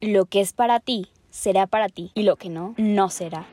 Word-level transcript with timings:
Lo 0.00 0.26
que 0.26 0.40
es 0.40 0.52
para 0.52 0.78
ti, 0.78 1.08
será 1.28 1.66
para 1.66 1.88
ti, 1.88 2.12
y 2.14 2.22
lo 2.22 2.36
que 2.36 2.50
no, 2.50 2.76
no 2.76 3.10
será. 3.10 3.48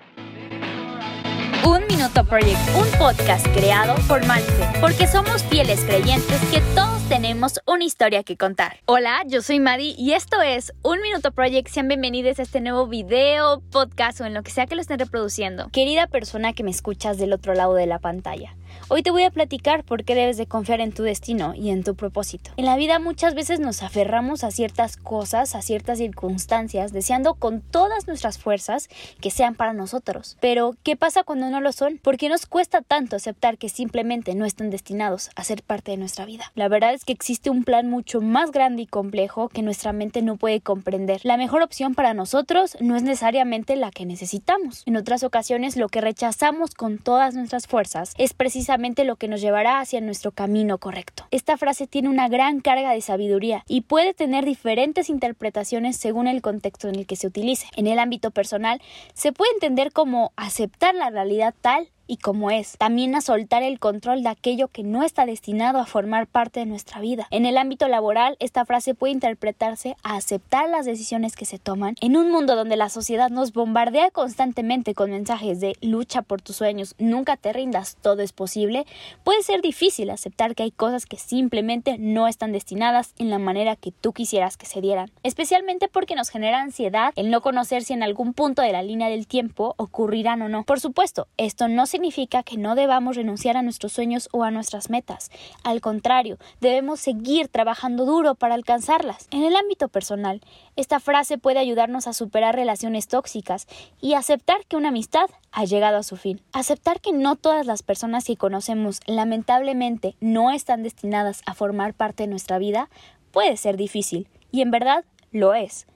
Un 1.65 1.87
Minuto 1.87 2.23
Project, 2.23 2.59
un 2.77 2.99
podcast 2.99 3.47
creado 3.47 3.95
por 4.07 4.19
Mindset, 4.27 4.79
porque 4.79 5.07
somos 5.07 5.43
fieles 5.45 5.83
creyentes 5.85 6.39
que 6.51 6.61
todos 6.75 7.01
tenemos 7.09 7.59
una 7.65 7.83
historia 7.83 8.21
que 8.21 8.37
contar. 8.37 8.77
Hola, 8.85 9.23
yo 9.25 9.41
soy 9.41 9.59
Madi 9.59 9.95
y 9.97 10.13
esto 10.13 10.39
es 10.43 10.71
Un 10.83 11.01
Minuto 11.01 11.31
Project. 11.31 11.67
Sean 11.69 11.87
bienvenidos 11.87 12.37
a 12.37 12.43
este 12.43 12.61
nuevo 12.61 12.85
video, 12.85 13.63
podcast 13.71 14.21
o 14.21 14.25
en 14.25 14.35
lo 14.35 14.43
que 14.43 14.51
sea 14.51 14.67
que 14.67 14.75
lo 14.75 14.81
estén 14.81 14.99
reproduciendo. 14.99 15.69
Querida 15.71 16.05
persona 16.05 16.53
que 16.53 16.63
me 16.63 16.69
escuchas 16.69 17.17
del 17.17 17.33
otro 17.33 17.55
lado 17.55 17.73
de 17.73 17.87
la 17.87 17.97
pantalla. 17.97 18.55
Hoy 18.87 19.01
te 19.01 19.11
voy 19.11 19.23
a 19.23 19.31
platicar 19.31 19.83
por 19.83 20.03
qué 20.03 20.13
debes 20.13 20.37
de 20.37 20.45
confiar 20.45 20.79
en 20.79 20.91
tu 20.91 21.01
destino 21.01 21.53
y 21.55 21.71
en 21.71 21.83
tu 21.83 21.95
propósito. 21.95 22.51
En 22.57 22.65
la 22.65 22.77
vida 22.77 22.99
muchas 22.99 23.33
veces 23.33 23.59
nos 23.59 23.81
aferramos 23.81 24.43
a 24.43 24.51
ciertas 24.51 24.95
cosas, 24.95 25.55
a 25.55 25.61
ciertas 25.61 25.97
circunstancias, 25.97 26.93
deseando 26.93 27.33
con 27.33 27.61
todas 27.61 28.07
nuestras 28.07 28.37
fuerzas 28.37 28.87
que 29.19 29.31
sean 29.31 29.55
para 29.55 29.73
nosotros. 29.73 30.37
Pero, 30.39 30.75
¿qué 30.83 30.95
pasa 30.95 31.23
cuando 31.23 31.49
no 31.49 31.61
lo 31.61 31.71
son? 31.71 31.97
¿Por 31.97 32.17
qué 32.17 32.29
nos 32.29 32.45
cuesta 32.45 32.81
tanto 32.81 33.15
aceptar 33.15 33.57
que 33.57 33.69
simplemente 33.69 34.35
no 34.35 34.45
están 34.45 34.69
destinados 34.69 35.29
a 35.35 35.43
ser 35.43 35.63
parte 35.63 35.91
de 35.91 35.97
nuestra 35.97 36.25
vida? 36.25 36.51
La 36.53 36.67
verdad 36.67 36.93
es 36.93 37.05
que 37.05 37.13
existe 37.13 37.49
un 37.49 37.63
plan 37.63 37.89
mucho 37.89 38.21
más 38.21 38.51
grande 38.51 38.83
y 38.83 38.87
complejo 38.87 39.49
que 39.49 39.63
nuestra 39.63 39.93
mente 39.93 40.21
no 40.21 40.37
puede 40.37 40.61
comprender. 40.61 41.21
La 41.23 41.37
mejor 41.37 41.63
opción 41.63 41.95
para 41.95 42.13
nosotros 42.13 42.77
no 42.79 42.95
es 42.95 43.03
necesariamente 43.03 43.75
la 43.75 43.91
que 43.91 44.05
necesitamos. 44.05 44.83
En 44.85 44.95
otras 44.95 45.23
ocasiones 45.23 45.75
lo 45.75 45.89
que 45.89 46.01
rechazamos 46.01 46.75
con 46.75 46.97
todas 46.97 47.33
nuestras 47.33 47.67
fuerzas 47.67 48.13
es 48.17 48.33
precisamente 48.65 49.03
lo 49.03 49.17
que 49.17 49.27
nos 49.27 49.41
llevará 49.41 49.79
hacia 49.79 50.01
nuestro 50.01 50.31
camino 50.31 50.79
correcto. 50.79 51.27
Esta 51.29 51.55
frase 51.55 51.85
tiene 51.85 52.09
una 52.09 52.29
gran 52.29 52.61
carga 52.61 52.93
de 52.93 53.01
sabiduría 53.01 53.63
y 53.67 53.81
puede 53.81 54.15
tener 54.15 54.43
diferentes 54.43 55.07
interpretaciones 55.11 55.97
según 55.97 56.25
el 56.25 56.41
contexto 56.41 56.89
en 56.89 56.95
el 56.95 57.05
que 57.05 57.15
se 57.15 57.27
utilice. 57.27 57.67
En 57.75 57.85
el 57.85 57.99
ámbito 57.99 58.31
personal, 58.31 58.81
se 59.13 59.31
puede 59.31 59.51
entender 59.51 59.91
como 59.91 60.33
aceptar 60.35 60.95
la 60.95 61.11
realidad 61.11 61.53
tal 61.61 61.89
y 62.07 62.17
como 62.17 62.51
es, 62.51 62.77
también 62.77 63.15
a 63.15 63.21
soltar 63.21 63.63
el 63.63 63.79
control 63.79 64.23
de 64.23 64.29
aquello 64.29 64.67
que 64.67 64.83
no 64.83 65.03
está 65.03 65.25
destinado 65.25 65.79
a 65.79 65.85
formar 65.85 66.27
parte 66.27 66.59
de 66.59 66.65
nuestra 66.65 66.99
vida. 66.99 67.27
En 67.31 67.45
el 67.45 67.57
ámbito 67.57 67.87
laboral, 67.87 68.37
esta 68.39 68.65
frase 68.65 68.93
puede 68.93 69.13
interpretarse 69.13 69.95
a 70.03 70.15
aceptar 70.15 70.69
las 70.69 70.85
decisiones 70.85 71.35
que 71.35 71.45
se 71.45 71.59
toman 71.59 71.95
en 72.01 72.17
un 72.17 72.31
mundo 72.31 72.55
donde 72.55 72.75
la 72.75 72.89
sociedad 72.89 73.29
nos 73.29 73.53
bombardea 73.53 74.11
constantemente 74.11 74.93
con 74.93 75.11
mensajes 75.11 75.59
de 75.59 75.75
lucha 75.81 76.21
por 76.21 76.41
tus 76.41 76.57
sueños, 76.57 76.95
nunca 76.97 77.37
te 77.37 77.53
rindas, 77.53 77.97
todo 78.01 78.21
es 78.21 78.33
posible, 78.33 78.85
puede 79.23 79.43
ser 79.43 79.61
difícil 79.61 80.09
aceptar 80.09 80.55
que 80.55 80.63
hay 80.63 80.71
cosas 80.71 81.05
que 81.05 81.17
simplemente 81.17 81.97
no 81.97 82.27
están 82.27 82.51
destinadas 82.51 83.13
en 83.17 83.29
la 83.29 83.39
manera 83.39 83.75
que 83.75 83.91
tú 83.91 84.13
quisieras 84.13 84.57
que 84.57 84.65
se 84.65 84.81
dieran, 84.81 85.11
especialmente 85.23 85.87
porque 85.87 86.15
nos 86.15 86.29
genera 86.29 86.61
ansiedad 86.61 87.13
el 87.15 87.31
no 87.31 87.41
conocer 87.41 87.83
si 87.83 87.93
en 87.93 88.03
algún 88.03 88.33
punto 88.33 88.61
de 88.61 88.71
la 88.71 88.83
línea 88.83 89.09
del 89.09 89.27
tiempo 89.27 89.75
ocurrirán 89.77 90.41
o 90.41 90.49
no. 90.49 90.63
Por 90.63 90.79
supuesto, 90.79 91.27
esto 91.37 91.67
no 91.67 91.85
se 91.85 91.94
significa 91.95 92.43
que 92.43 92.57
no 92.57 92.75
debamos 92.75 93.15
renunciar 93.15 93.55
a 93.55 93.61
nuestros 93.61 93.93
sueños 93.93 94.27
o 94.33 94.43
a 94.43 94.51
nuestras 94.51 94.89
metas. 94.89 95.31
Al 95.63 95.79
contrario, 95.79 96.37
debemos 96.59 96.99
seguir 96.99 97.47
trabajando 97.47 98.03
duro 98.03 98.35
para 98.35 98.53
alcanzarlas. 98.53 99.29
En 99.31 99.45
el 99.45 99.55
ámbito 99.55 99.87
personal, 99.87 100.41
esta 100.75 100.99
frase 100.99 101.37
puede 101.37 101.59
ayudarnos 101.59 102.07
a 102.07 102.13
superar 102.13 102.53
relaciones 102.53 103.07
tóxicas 103.07 103.65
y 104.01 104.13
aceptar 104.13 104.65
que 104.67 104.75
una 104.75 104.89
amistad 104.89 105.29
ha 105.53 105.63
llegado 105.63 105.95
a 105.95 106.03
su 106.03 106.17
fin. 106.17 106.41
Aceptar 106.51 106.99
que 106.99 107.13
no 107.13 107.37
todas 107.37 107.65
las 107.65 107.81
personas 107.81 108.25
que 108.25 108.35
conocemos 108.35 108.99
lamentablemente 109.05 110.17
no 110.19 110.51
están 110.51 110.83
destinadas 110.83 111.43
a 111.45 111.53
formar 111.53 111.93
parte 111.93 112.23
de 112.23 112.27
nuestra 112.27 112.57
vida 112.57 112.89
puede 113.31 113.55
ser 113.55 113.77
difícil, 113.77 114.27
y 114.51 114.61
en 114.61 114.71
verdad 114.71 115.05
lo 115.31 115.53
es. 115.53 115.87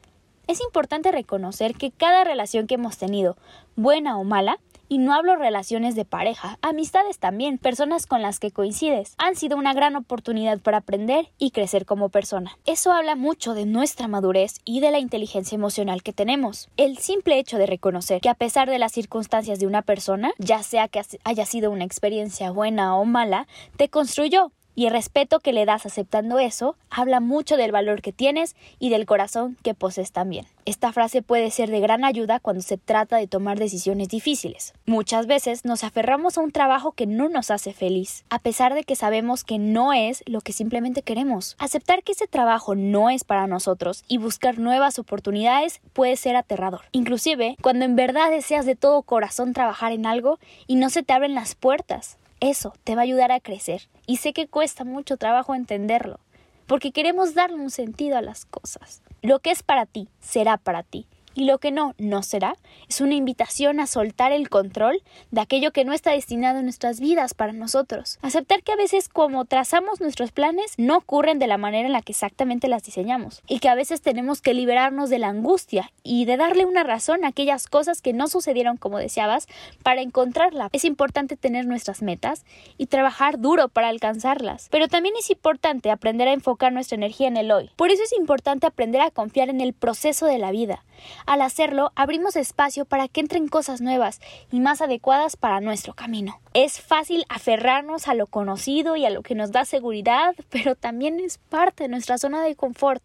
Es 0.47 0.61
importante 0.61 1.11
reconocer 1.11 1.75
que 1.75 1.91
cada 1.91 2.23
relación 2.23 2.67
que 2.67 2.75
hemos 2.75 2.97
tenido, 2.97 3.35
buena 3.75 4.17
o 4.17 4.23
mala, 4.23 4.59
y 4.89 4.97
no 4.97 5.13
hablo 5.13 5.35
relaciones 5.37 5.95
de 5.95 6.03
pareja, 6.03 6.57
amistades 6.61 7.19
también, 7.19 7.57
personas 7.57 8.07
con 8.07 8.21
las 8.21 8.39
que 8.39 8.51
coincides. 8.51 9.13
Han 9.17 9.35
sido 9.35 9.55
una 9.55 9.73
gran 9.73 9.95
oportunidad 9.95 10.59
para 10.59 10.79
aprender 10.79 11.29
y 11.37 11.51
crecer 11.51 11.85
como 11.85 12.09
persona. 12.09 12.57
Eso 12.65 12.91
habla 12.91 13.15
mucho 13.15 13.53
de 13.53 13.65
nuestra 13.65 14.07
madurez 14.07 14.59
y 14.65 14.81
de 14.81 14.91
la 14.91 14.99
inteligencia 14.99 15.55
emocional 15.55 16.03
que 16.03 16.11
tenemos. 16.11 16.69
El 16.75 16.97
simple 16.97 17.39
hecho 17.39 17.57
de 17.57 17.67
reconocer 17.67 18.19
que 18.19 18.29
a 18.29 18.33
pesar 18.33 18.69
de 18.69 18.79
las 18.79 18.91
circunstancias 18.91 19.59
de 19.59 19.67
una 19.67 19.83
persona, 19.83 20.31
ya 20.39 20.63
sea 20.63 20.87
que 20.87 21.01
haya 21.23 21.45
sido 21.45 21.71
una 21.71 21.85
experiencia 21.85 22.51
buena 22.51 22.97
o 22.97 23.05
mala, 23.05 23.47
te 23.77 23.89
construyó 23.89 24.51
y 24.79 24.85
el 24.85 24.93
respeto 24.93 25.41
que 25.41 25.51
le 25.51 25.65
das 25.65 25.85
aceptando 25.85 26.39
eso 26.39 26.77
habla 26.89 27.19
mucho 27.19 27.57
del 27.57 27.73
valor 27.73 28.01
que 28.01 28.13
tienes 28.13 28.55
y 28.79 28.89
del 28.89 29.05
corazón 29.05 29.57
que 29.61 29.73
posees 29.73 30.13
también. 30.13 30.45
Esta 30.63 30.93
frase 30.93 31.21
puede 31.21 31.51
ser 31.51 31.69
de 31.69 31.81
gran 31.81 32.05
ayuda 32.05 32.39
cuando 32.39 32.61
se 32.61 32.77
trata 32.77 33.17
de 33.17 33.27
tomar 33.27 33.59
decisiones 33.59 34.07
difíciles. 34.07 34.73
Muchas 34.85 35.27
veces 35.27 35.65
nos 35.65 35.83
aferramos 35.83 36.37
a 36.37 36.41
un 36.41 36.53
trabajo 36.53 36.93
que 36.93 37.07
no 37.07 37.27
nos 37.27 37.51
hace 37.51 37.73
feliz, 37.73 38.23
a 38.29 38.39
pesar 38.39 38.73
de 38.73 38.85
que 38.85 38.95
sabemos 38.95 39.43
que 39.43 39.59
no 39.59 39.91
es 39.91 40.23
lo 40.25 40.39
que 40.39 40.53
simplemente 40.53 41.01
queremos. 41.01 41.57
Aceptar 41.59 42.01
que 42.01 42.13
ese 42.13 42.27
trabajo 42.27 42.73
no 42.73 43.09
es 43.09 43.25
para 43.25 43.47
nosotros 43.47 44.05
y 44.07 44.17
buscar 44.17 44.59
nuevas 44.59 44.97
oportunidades 44.97 45.81
puede 45.91 46.15
ser 46.15 46.37
aterrador. 46.37 46.83
Inclusive 46.93 47.57
cuando 47.61 47.83
en 47.83 47.97
verdad 47.97 48.31
deseas 48.31 48.65
de 48.65 48.77
todo 48.77 49.01
corazón 49.01 49.51
trabajar 49.51 49.91
en 49.91 50.05
algo 50.05 50.39
y 50.67 50.75
no 50.77 50.89
se 50.89 51.03
te 51.03 51.11
abren 51.11 51.35
las 51.35 51.55
puertas. 51.55 52.17
Eso 52.39 52.73
te 52.85 52.95
va 52.95 53.01
a 53.01 53.03
ayudar 53.03 53.31
a 53.33 53.41
crecer 53.41 53.89
y 54.07 54.17
sé 54.17 54.31
que 54.31 54.47
cuesta 54.47 54.85
mucho 54.85 55.17
trabajo 55.17 55.55
entenderlo, 55.55 56.19
porque 56.67 56.91
queremos 56.91 57.33
darle 57.33 57.57
un 57.57 57.69
sentido 57.69 58.17
a 58.17 58.21
las 58.21 58.45
cosas. 58.45 59.01
Lo 59.21 59.39
que 59.39 59.51
es 59.51 59.61
para 59.61 59.85
ti 59.85 60.07
será 60.21 60.55
para 60.57 60.83
ti 60.83 61.05
y 61.39 61.45
lo 61.45 61.57
que 61.57 61.71
no, 61.71 61.95
no 61.97 62.21
será, 62.21 62.57
es 62.89 62.99
una 62.99 63.15
invitación 63.15 63.79
a 63.79 63.87
soltar 63.87 64.33
el 64.33 64.49
control 64.49 65.01
de 65.31 65.39
aquello 65.39 65.71
que 65.71 65.85
no 65.85 65.93
está 65.93 66.11
destinado 66.11 66.59
en 66.59 66.65
nuestras 66.65 66.99
vidas 66.99 67.33
para 67.33 67.53
nosotros. 67.53 68.19
Aceptar 68.21 68.61
que 68.61 68.73
a 68.73 68.75
veces 68.75 69.07
como 69.07 69.45
trazamos 69.45 70.01
nuestros 70.01 70.33
planes 70.33 70.73
no 70.77 70.97
ocurren 70.97 71.39
de 71.39 71.47
la 71.47 71.57
manera 71.57 71.87
en 71.87 71.93
la 71.93 72.01
que 72.01 72.11
exactamente 72.11 72.67
las 72.67 72.83
diseñamos 72.83 73.41
y 73.47 73.59
que 73.59 73.69
a 73.69 73.75
veces 73.75 74.01
tenemos 74.01 74.41
que 74.41 74.53
liberarnos 74.53 75.09
de 75.09 75.17
la 75.17 75.29
angustia 75.29 75.93
y 76.03 76.25
de 76.25 76.35
darle 76.35 76.65
una 76.65 76.83
razón 76.83 77.23
a 77.23 77.29
aquellas 77.29 77.67
cosas 77.67 78.01
que 78.01 78.11
no 78.11 78.27
sucedieron 78.27 78.75
como 78.75 78.97
deseabas 78.97 79.47
para 79.81 80.01
encontrarla. 80.01 80.67
Es 80.73 80.83
importante 80.83 81.37
tener 81.37 81.65
nuestras 81.65 82.01
metas 82.01 82.43
y 82.77 82.87
trabajar 82.87 83.39
duro 83.39 83.69
para 83.69 83.87
alcanzarlas, 83.87 84.67
pero 84.71 84.89
también 84.89 85.15
es 85.17 85.29
importante 85.29 85.89
aprender 85.89 86.27
a 86.27 86.33
enfocar 86.33 86.73
nuestra 86.73 86.97
energía 86.97 87.29
en 87.29 87.37
el 87.37 87.49
hoy. 87.49 87.69
Por 87.77 87.91
eso 87.91 88.03
es 88.03 88.11
importante 88.11 88.67
aprender 88.67 88.99
a 88.99 89.11
confiar 89.11 89.47
en 89.47 89.61
el 89.61 89.71
proceso 89.71 90.25
de 90.25 90.37
la 90.37 90.51
vida, 90.51 90.83
al 91.29 91.43
hacerlo, 91.43 91.91
abrimos 91.93 92.35
espacio 92.35 92.85
para 92.85 93.07
que 93.07 93.19
entren 93.19 93.49
cosas 93.49 93.81
nuevas 93.81 94.19
y 94.51 94.59
más 94.59 94.81
adecuadas 94.81 95.37
para 95.37 95.61
nuestro 95.61 95.93
camino. 95.93 96.41
Es 96.55 96.81
fácil 96.81 97.23
aferrarnos 97.29 98.07
a 98.07 98.15
lo 98.15 98.25
conocido 98.25 98.95
y 98.95 99.05
a 99.05 99.11
lo 99.11 99.21
que 99.21 99.35
nos 99.35 99.51
da 99.51 99.63
seguridad, 99.63 100.33
pero 100.49 100.73
también 100.73 101.19
es 101.19 101.37
parte 101.37 101.83
de 101.83 101.89
nuestra 101.89 102.17
zona 102.17 102.41
de 102.41 102.55
confort. 102.55 103.03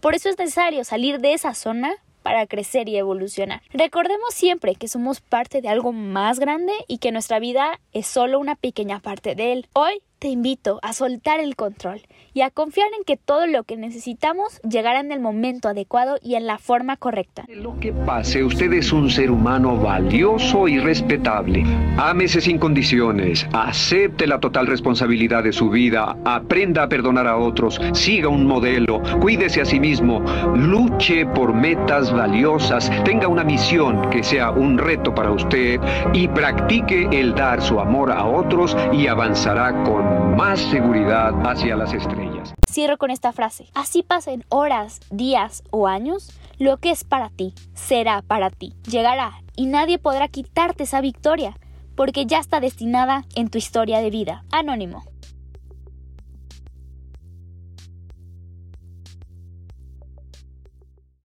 Por 0.00 0.14
eso 0.14 0.28
es 0.28 0.38
necesario 0.38 0.84
salir 0.84 1.18
de 1.18 1.32
esa 1.32 1.54
zona 1.54 1.92
para 2.22 2.46
crecer 2.46 2.88
y 2.88 2.98
evolucionar. 2.98 3.62
Recordemos 3.72 4.32
siempre 4.32 4.76
que 4.76 4.86
somos 4.86 5.20
parte 5.20 5.60
de 5.60 5.68
algo 5.68 5.92
más 5.92 6.38
grande 6.38 6.72
y 6.86 6.98
que 6.98 7.10
nuestra 7.10 7.40
vida 7.40 7.80
es 7.92 8.06
solo 8.06 8.38
una 8.38 8.54
pequeña 8.54 9.00
parte 9.00 9.34
de 9.34 9.52
él. 9.52 9.68
Hoy 9.72 10.02
te 10.18 10.28
invito 10.28 10.78
a 10.82 10.92
soltar 10.92 11.40
el 11.40 11.56
control 11.56 12.00
y 12.32 12.40
a 12.40 12.50
confiar 12.50 12.88
en 12.96 13.04
que 13.04 13.16
todo 13.16 13.46
lo 13.46 13.64
que 13.64 13.76
necesitamos 13.76 14.60
llegará 14.62 15.00
en 15.00 15.12
el 15.12 15.20
momento 15.20 15.68
adecuado 15.68 16.16
y 16.22 16.34
en 16.34 16.46
la 16.46 16.58
forma 16.58 16.96
correcta. 16.96 17.44
Lo 17.48 17.78
que 17.80 17.92
pase, 17.92 18.42
usted 18.42 18.72
es 18.72 18.92
un 18.92 19.10
ser 19.10 19.30
humano 19.30 19.76
valioso 19.76 20.68
y 20.68 20.78
respetable. 20.78 21.64
Ámese 21.98 22.40
sin 22.40 22.58
condiciones, 22.58 23.46
acepte 23.52 24.26
la 24.26 24.40
total 24.40 24.66
responsabilidad 24.66 25.44
de 25.44 25.52
su 25.52 25.70
vida, 25.70 26.16
aprenda 26.24 26.84
a 26.84 26.88
perdonar 26.88 27.26
a 27.26 27.36
otros, 27.36 27.80
siga 27.92 28.28
un 28.28 28.46
modelo, 28.46 29.02
cuídese 29.20 29.60
a 29.60 29.64
sí 29.64 29.80
mismo, 29.80 30.20
luche 30.54 31.26
por 31.26 31.52
metas 31.52 32.12
valiosas, 32.12 32.90
tenga 33.04 33.28
una 33.28 33.44
misión 33.44 34.08
que 34.10 34.22
sea 34.22 34.50
un 34.50 34.78
reto 34.78 35.14
para 35.14 35.30
usted 35.30 35.80
y 36.12 36.28
practique 36.28 37.08
el 37.12 37.34
dar 37.34 37.60
su 37.60 37.80
amor 37.80 38.10
a 38.12 38.24
otros 38.24 38.76
y 38.92 39.06
avanzará 39.06 39.84
con 39.84 40.05
más 40.36 40.60
seguridad 40.60 41.32
hacia 41.46 41.76
las 41.76 41.92
estrellas. 41.92 42.54
Cierro 42.70 42.98
con 42.98 43.10
esta 43.10 43.32
frase. 43.32 43.68
Así 43.74 44.02
pasen 44.02 44.44
horas, 44.48 45.00
días 45.10 45.62
o 45.70 45.86
años, 45.86 46.30
lo 46.58 46.76
que 46.76 46.90
es 46.90 47.04
para 47.04 47.30
ti 47.30 47.54
será 47.74 48.22
para 48.22 48.50
ti. 48.50 48.74
Llegará 48.88 49.42
y 49.56 49.66
nadie 49.66 49.98
podrá 49.98 50.28
quitarte 50.28 50.84
esa 50.84 51.00
victoria, 51.00 51.56
porque 51.94 52.26
ya 52.26 52.38
está 52.38 52.60
destinada 52.60 53.24
en 53.34 53.48
tu 53.48 53.58
historia 53.58 54.00
de 54.00 54.10
vida. 54.10 54.44
Anónimo. 54.52 55.04